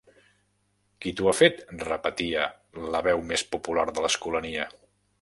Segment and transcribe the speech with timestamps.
[1.05, 1.61] Qui t'ho ha fet?
[1.85, 2.49] —repetia
[2.97, 4.71] la veu més popular de l'Escolania.